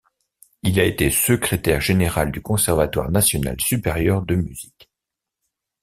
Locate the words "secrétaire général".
1.11-2.31